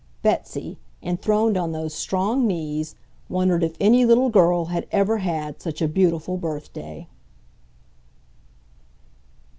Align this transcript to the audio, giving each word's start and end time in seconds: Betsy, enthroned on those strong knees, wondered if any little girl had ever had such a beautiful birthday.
Betsy, 0.23 0.79
enthroned 1.03 1.57
on 1.57 1.73
those 1.73 1.93
strong 1.93 2.47
knees, 2.47 2.95
wondered 3.29 3.63
if 3.63 3.75
any 3.79 4.03
little 4.03 4.31
girl 4.31 4.65
had 4.65 4.87
ever 4.91 5.19
had 5.19 5.61
such 5.61 5.79
a 5.79 5.87
beautiful 5.87 6.37
birthday. 6.37 7.07